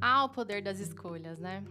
[0.00, 1.62] Ah, o poder das escolhas, né?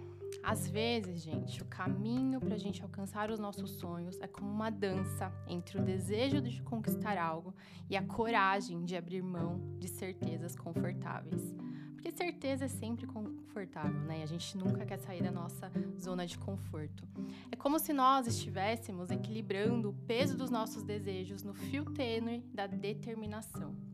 [0.44, 4.70] Às vezes, gente, o caminho para a gente alcançar os nossos sonhos é como uma
[4.70, 7.56] dança entre o desejo de conquistar algo
[7.90, 11.56] e a coragem de abrir mão de certezas confortáveis.
[11.94, 14.20] Porque certeza é sempre confortável, né?
[14.20, 17.06] E a gente nunca quer sair da nossa zona de conforto.
[17.52, 22.68] É como se nós estivéssemos equilibrando o peso dos nossos desejos no fio tênue da
[22.68, 23.89] determinação.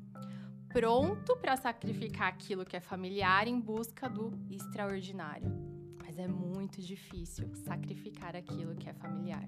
[0.76, 5.50] Pronto para sacrificar aquilo que é familiar em busca do extraordinário.
[6.04, 9.48] Mas é muito difícil sacrificar aquilo que é familiar.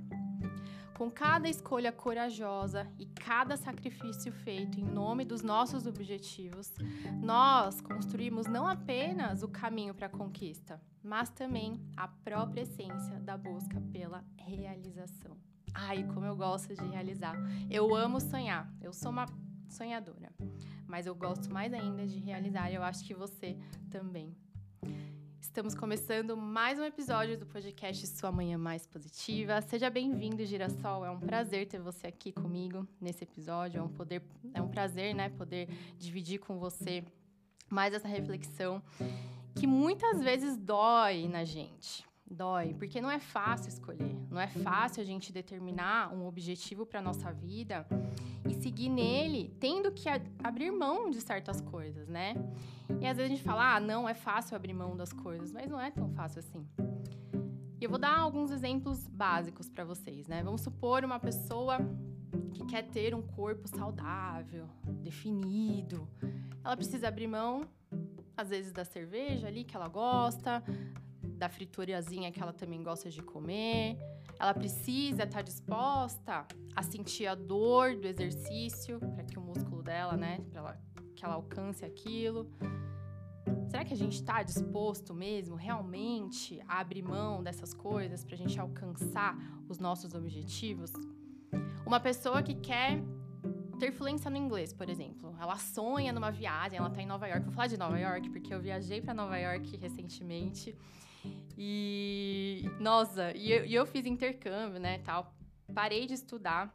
[0.97, 6.73] Com cada escolha corajosa e cada sacrifício feito em nome dos nossos objetivos,
[7.21, 13.35] nós construímos não apenas o caminho para a conquista, mas também a própria essência da
[13.35, 15.35] busca pela realização.
[15.73, 17.35] Ai, como eu gosto de realizar.
[17.69, 18.73] Eu amo sonhar.
[18.81, 19.25] Eu sou uma
[19.69, 20.31] sonhadora,
[20.87, 23.57] mas eu gosto mais ainda de realizar e eu acho que você
[23.91, 24.35] também.
[25.39, 29.61] Estamos começando mais um episódio do podcast Sua Manhã Mais Positiva.
[29.61, 31.05] Seja bem-vindo, Girassol.
[31.05, 33.79] É um prazer ter você aqui comigo nesse episódio.
[33.79, 34.21] É um poder,
[34.53, 37.03] é um prazer, né, poder dividir com você
[37.69, 38.81] mais essa reflexão
[39.55, 42.05] que muitas vezes dói na gente.
[42.29, 47.01] Dói, porque não é fácil escolher, não é fácil a gente determinar um objetivo para
[47.01, 47.87] nossa vida
[48.47, 50.07] e seguir nele, tendo que
[50.43, 52.35] abrir mão de certas coisas, né?
[53.01, 55.67] E às vezes a gente fala, ah, não é fácil abrir mão das coisas, mas
[55.67, 56.67] não é tão fácil assim.
[57.81, 60.43] E eu vou dar alguns exemplos básicos para vocês, né?
[60.43, 61.79] Vamos supor uma pessoa
[62.53, 64.69] que quer ter um corpo saudável,
[65.01, 66.07] definido.
[66.63, 67.67] Ela precisa abrir mão,
[68.35, 70.63] às vezes, da cerveja ali que ela gosta,
[71.37, 73.97] da friturazinha que ela também gosta de comer.
[74.39, 79.81] Ela precisa estar tá disposta a sentir a dor do exercício para que o músculo
[79.81, 80.77] dela, né, para
[81.15, 82.49] que ela alcance aquilo.
[83.69, 88.37] Será que a gente está disposto mesmo, realmente, a abrir mão dessas coisas para a
[88.37, 90.91] gente alcançar os nossos objetivos?
[91.85, 93.01] Uma pessoa que quer
[93.79, 95.35] ter fluência no inglês, por exemplo.
[95.39, 97.43] Ela sonha numa viagem, ela está em Nova York.
[97.45, 100.75] Vou falar de Nova York porque eu viajei para Nova York recentemente.
[101.57, 105.33] E nossa, e eu, e eu fiz intercâmbio, né, tal.
[105.73, 106.73] Parei de estudar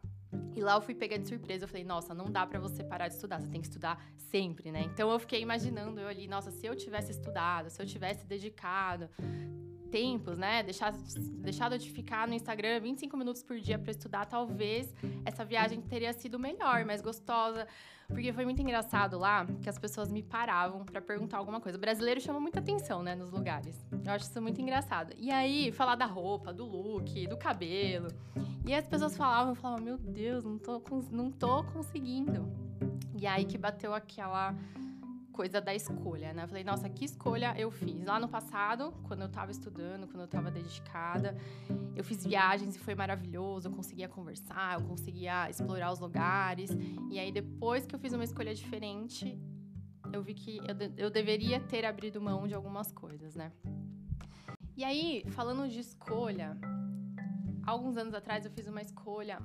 [0.54, 3.08] e lá eu fui pegar de surpresa, eu falei, nossa, não dá para você parar
[3.08, 4.82] de estudar, você tem que estudar sempre, né?
[4.82, 9.08] Então eu fiquei imaginando eu ali, nossa, se eu tivesse estudado, se eu tivesse dedicado
[9.92, 10.62] tempos, né?
[10.62, 10.96] Deixado,
[11.42, 14.92] deixado de ficar no Instagram 25 minutos por dia para estudar, talvez
[15.24, 17.68] essa viagem teria sido melhor, mais gostosa.
[18.08, 21.78] Porque foi muito engraçado lá que as pessoas me paravam para perguntar alguma coisa.
[21.78, 23.86] O brasileiro chama muita atenção, né, nos lugares.
[24.04, 25.14] Eu acho isso muito engraçado.
[25.16, 28.08] E aí, falar da roupa, do look, do cabelo.
[28.66, 32.50] E as pessoas falavam, eu falava, meu Deus, não tô, não tô conseguindo.
[33.18, 34.54] E aí que bateu aquela
[35.32, 36.44] coisa da escolha, né?
[36.44, 38.04] Eu falei, nossa, que escolha eu fiz?
[38.04, 41.36] Lá no passado, quando eu tava estudando, quando eu tava dedicada,
[41.96, 46.70] eu fiz viagens e foi maravilhoso, eu conseguia conversar, eu conseguia explorar os lugares.
[47.10, 49.38] E aí, depois que eu fiz uma escolha diferente,
[50.12, 53.50] eu vi que eu, de eu deveria ter abrido mão de algumas coisas, né?
[54.76, 56.56] E aí, falando de escolha,
[57.66, 59.38] alguns anos atrás eu fiz uma escolha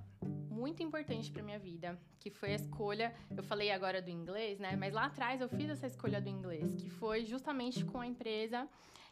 [0.57, 4.75] muito importante para minha vida, que foi a escolha, eu falei agora do inglês, né?
[4.75, 8.68] Mas lá atrás eu fiz essa escolha do inglês, que foi justamente com a empresa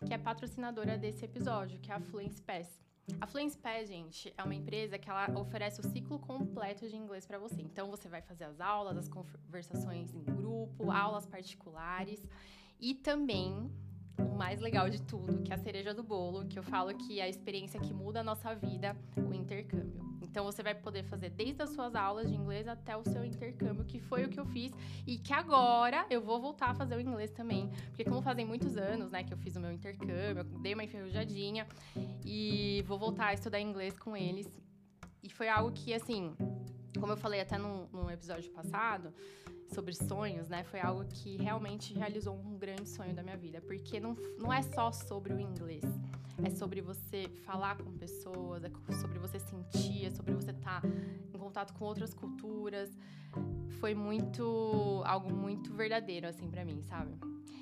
[0.05, 2.67] que é patrocinadora desse episódio, que é a Fluence Pass.
[3.21, 7.25] A Fluence Pass, gente, é uma empresa que ela oferece o ciclo completo de inglês
[7.25, 7.61] para você.
[7.61, 12.27] Então você vai fazer as aulas, as conversações em grupo, aulas particulares
[12.79, 13.71] e também
[14.17, 17.19] o mais legal de tudo, que é a cereja do bolo, que eu falo que
[17.19, 20.05] é a experiência que muda a nossa vida, o intercâmbio.
[20.35, 23.85] Então você vai poder fazer desde as suas aulas de inglês até o seu intercâmbio,
[23.85, 24.69] que foi o que eu fiz
[25.07, 28.75] e que agora eu vou voltar a fazer o inglês também, porque como fazem muitos
[28.75, 31.65] anos, né, que eu fiz o meu intercâmbio, eu dei uma enferrujadinha
[32.25, 34.45] e vou voltar a estudar inglês com eles.
[35.23, 36.35] E foi algo que assim,
[36.99, 39.13] como eu falei até no, no episódio passado,
[39.73, 40.63] sobre sonhos, né?
[40.63, 44.61] Foi algo que realmente realizou um grande sonho da minha vida, porque não, não é
[44.61, 45.83] só sobre o inglês,
[46.43, 50.87] é sobre você falar com pessoas, é sobre você sentir, é sobre você estar tá
[51.33, 52.89] em contato com outras culturas.
[53.79, 57.15] Foi muito algo muito verdadeiro assim para mim, sabe?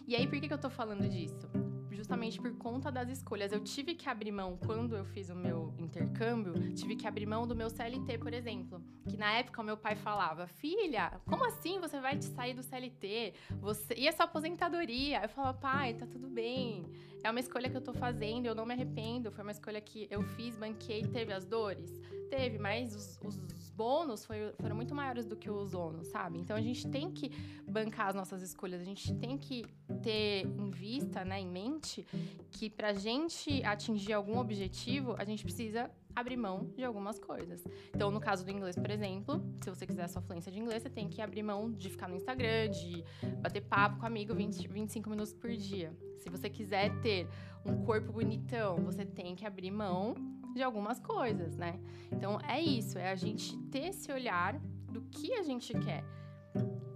[0.07, 1.62] E aí por que, que eu tô falando disso?
[1.93, 3.51] Justamente por conta das escolhas.
[3.51, 7.47] Eu tive que abrir mão, quando eu fiz o meu intercâmbio, tive que abrir mão
[7.47, 8.81] do meu CLT, por exemplo.
[9.07, 12.63] que na época o meu pai falava: Filha, como assim você vai te sair do
[12.63, 13.33] CLT?
[13.61, 13.93] Você...
[13.95, 15.21] E essa aposentadoria?
[15.23, 16.85] Eu falava: Pai, tá tudo bem.
[17.23, 19.31] É uma escolha que eu tô fazendo, eu não me arrependo.
[19.31, 22.01] Foi uma escolha que eu fiz, banquei, teve as dores?
[22.29, 26.37] Teve, mas os, os bônus foi, foram muito maiores do que os ônus, sabe?
[26.39, 27.29] Então a gente tem que
[27.65, 29.65] bancar as nossas escolhas, a gente tem que
[30.01, 32.05] ter em vista, né, em mente,
[32.51, 37.63] que pra gente atingir algum objetivo, a gente precisa abrir mão de algumas coisas.
[37.93, 40.83] Então, no caso do inglês, por exemplo, se você quiser a sua fluência de inglês,
[40.83, 43.03] você tem que abrir mão de ficar no Instagram, de
[43.41, 45.95] bater papo com amigo 20, 25 minutos por dia.
[46.19, 47.27] Se você quiser ter
[47.65, 50.15] um corpo bonitão, você tem que abrir mão
[50.53, 51.79] de algumas coisas, né?
[52.11, 54.59] Então, é isso, é a gente ter esse olhar
[54.91, 56.03] do que a gente quer.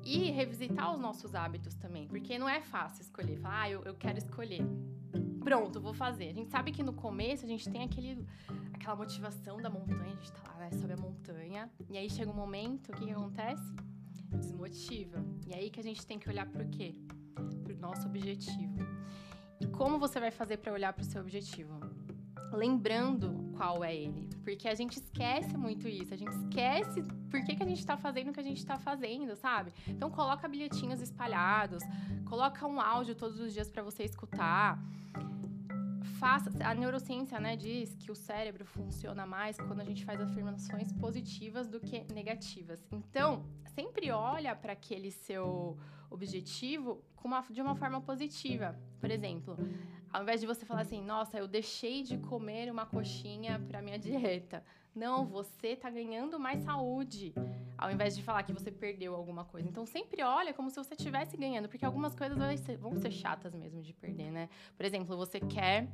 [0.03, 3.37] E revisitar os nossos hábitos também, porque não é fácil escolher.
[3.39, 4.65] Falar, ah, eu, eu quero escolher.
[5.47, 6.27] Pronto, vou fazer.
[6.27, 8.27] A gente sabe que no começo a gente tem aquele
[8.73, 12.29] aquela motivação da montanha, a gente tá lá, né, sobe a montanha, e aí chega
[12.29, 13.63] um momento, o que, que acontece?
[14.29, 15.23] Desmotiva.
[15.47, 16.95] E aí que a gente tem que olhar pro quê?
[17.63, 18.77] Pro nosso objetivo.
[19.61, 21.79] E como você vai fazer para olhar pro seu objetivo?
[22.51, 24.27] Lembrando qual é ele.
[24.43, 26.13] Porque a gente esquece muito isso.
[26.13, 28.77] A gente esquece por que, que a gente tá fazendo o que a gente tá
[28.77, 29.73] fazendo, sabe?
[29.87, 31.83] Então coloca bilhetinhos espalhados,
[32.25, 34.77] coloca um áudio todos os dias para você escutar
[36.19, 36.51] faça.
[36.63, 41.67] A neurociência né, diz que o cérebro funciona mais quando a gente faz afirmações positivas
[41.67, 42.83] do que negativas.
[42.91, 45.77] Então, sempre olha para aquele seu
[46.09, 48.79] objetivo uma, de uma forma positiva.
[48.99, 49.57] Por exemplo,
[50.11, 53.99] ao invés de você falar assim, nossa, eu deixei de comer uma coxinha para minha
[53.99, 54.63] dieta.
[54.95, 57.33] Não, você está ganhando mais saúde,
[57.77, 59.67] ao invés de falar que você perdeu alguma coisa.
[59.67, 62.37] Então sempre olha como se você estivesse ganhando, porque algumas coisas
[62.79, 64.49] vão ser chatas mesmo de perder, né?
[64.75, 65.87] Por exemplo, você quer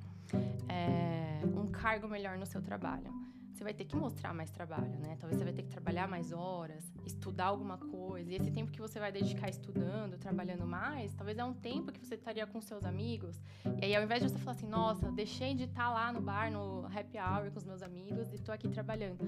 [0.69, 3.11] é, um cargo melhor no seu trabalho
[3.53, 5.15] você vai ter que mostrar mais trabalho, né?
[5.19, 8.31] Talvez você vai ter que trabalhar mais horas, estudar alguma coisa.
[8.31, 12.03] E esse tempo que você vai dedicar estudando, trabalhando mais, talvez é um tempo que
[12.03, 13.39] você estaria com seus amigos.
[13.79, 16.51] E aí, ao invés de você falar assim, nossa, deixei de estar lá no bar,
[16.51, 19.19] no happy hour com os meus amigos e estou aqui trabalhando.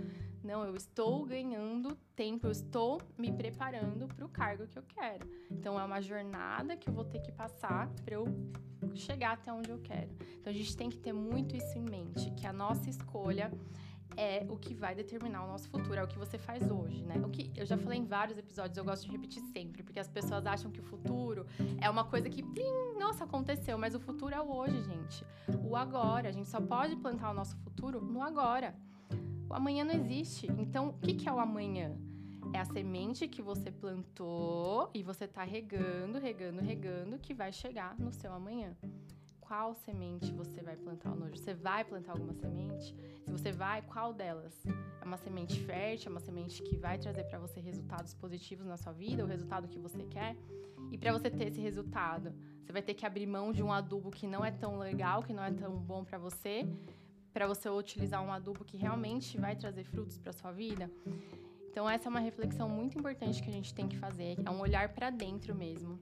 [0.43, 5.29] Não, eu estou ganhando tempo, eu estou me preparando para o cargo que eu quero.
[5.51, 8.25] Então, é uma jornada que eu vou ter que passar para eu
[8.95, 10.09] chegar até onde eu quero.
[10.39, 13.51] Então, a gente tem que ter muito isso em mente, que a nossa escolha
[14.17, 17.15] é o que vai determinar o nosso futuro, é o que você faz hoje, né?
[17.25, 20.07] O que eu já falei em vários episódios, eu gosto de repetir sempre, porque as
[20.07, 21.45] pessoas acham que o futuro
[21.81, 25.25] é uma coisa que, plim, nossa, aconteceu, mas o futuro é o hoje, gente.
[25.63, 28.75] O agora, a gente só pode plantar o nosso futuro no agora.
[29.49, 30.47] O amanhã não existe.
[30.57, 31.95] Então, o que, é o amanhã?
[32.53, 37.97] É a semente que você plantou e você tá regando, regando, regando, que vai chegar
[37.99, 38.75] no seu amanhã
[39.47, 41.39] qual semente você vai plantar hoje.
[41.39, 42.95] Você vai plantar alguma semente?
[43.23, 44.53] Se você vai, qual delas?
[45.01, 48.77] É uma semente fértil, é uma semente que vai trazer para você resultados positivos na
[48.77, 50.35] sua vida, o resultado que você quer?
[50.91, 52.33] E para você ter esse resultado,
[52.63, 55.33] você vai ter que abrir mão de um adubo que não é tão legal, que
[55.33, 56.67] não é tão bom para você,
[57.31, 60.89] para você utilizar um adubo que realmente vai trazer frutos para sua vida.
[61.69, 64.59] Então essa é uma reflexão muito importante que a gente tem que fazer, é um
[64.59, 65.99] olhar para dentro mesmo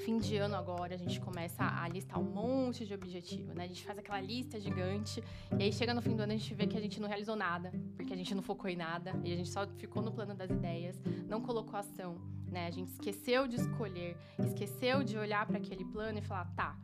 [0.00, 3.64] fim de ano agora, a gente começa a listar um monte de objetivo, né?
[3.64, 5.22] A gente faz aquela lista gigante
[5.58, 7.36] e aí chega no fim do ano a gente vê que a gente não realizou
[7.36, 10.34] nada, porque a gente não focou em nada e a gente só ficou no plano
[10.34, 12.16] das ideias, não colocou ação,
[12.48, 12.66] né?
[12.66, 16.76] A gente esqueceu de escolher, esqueceu de olhar para aquele plano e falar, tá,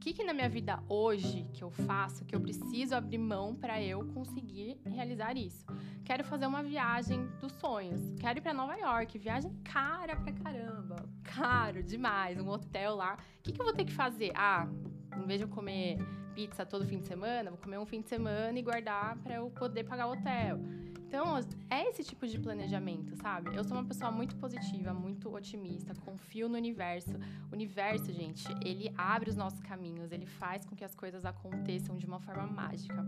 [0.00, 3.82] que, que na minha vida hoje que eu faço que eu preciso abrir mão para
[3.82, 5.66] eu conseguir realizar isso?
[6.06, 8.00] Quero fazer uma viagem dos sonhos.
[8.18, 9.18] Quero ir para Nova York.
[9.18, 10.96] Viagem cara pra caramba.
[11.40, 12.38] Caro demais.
[12.38, 13.14] Um hotel lá.
[13.14, 14.30] O que, que eu vou ter que fazer?
[14.34, 14.68] Ah,
[15.16, 15.96] em vez de eu comer
[16.34, 19.48] pizza todo fim de semana, vou comer um fim de semana e guardar para eu
[19.48, 20.60] poder pagar o hotel.
[21.06, 23.56] Então, é esse tipo de planejamento, sabe?
[23.56, 27.14] Eu sou uma pessoa muito positiva, muito otimista, confio no universo.
[27.50, 31.96] O universo, gente, ele abre os nossos caminhos, ele faz com que as coisas aconteçam
[31.96, 33.02] de uma forma mágica.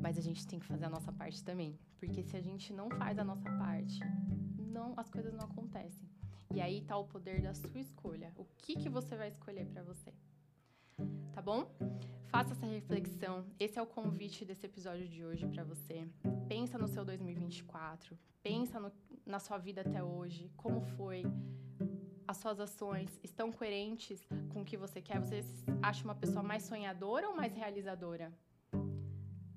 [0.00, 2.88] Mas a gente tem que fazer a nossa parte também, porque se a gente não
[2.88, 4.00] faz a nossa parte,
[4.56, 6.08] não, as coisas não acontecem.
[6.54, 8.30] E aí tá o poder da sua escolha.
[8.36, 10.12] O que que você vai escolher para você?
[11.32, 11.66] Tá bom?
[12.26, 13.44] Faça essa reflexão.
[13.58, 16.06] Esse é o convite desse episódio de hoje para você.
[16.48, 18.18] Pensa no seu 2024.
[18.42, 18.92] Pensa no,
[19.24, 20.50] na sua vida até hoje.
[20.56, 21.22] Como foi?
[22.28, 25.20] As suas ações estão coerentes com o que você quer?
[25.20, 25.42] Você
[25.82, 28.30] acha uma pessoa mais sonhadora ou mais realizadora?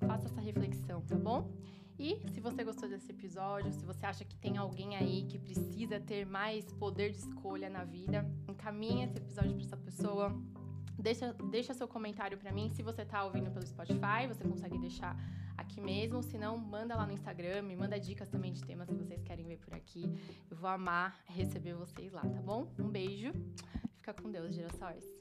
[0.08, 1.52] Faça essa reflexão, tá bom?
[1.98, 6.00] E se você gostou desse episódio, se você acha que tem alguém aí que precisa
[6.00, 10.36] ter mais poder de escolha na vida, encaminhe esse episódio para essa pessoa
[10.98, 12.70] Deixa, deixa seu comentário para mim.
[12.70, 15.16] Se você está ouvindo pelo Spotify, você consegue deixar
[15.58, 16.24] aqui mesmo.
[16.24, 19.46] Se não, manda lá no Instagram, me manda dicas também de temas que vocês querem
[19.46, 20.10] ver por aqui.
[20.50, 22.72] Eu vou amar receber vocês lá, tá bom?
[22.80, 23.34] Um beijo.
[23.98, 25.15] Fica com Deus, girassóis.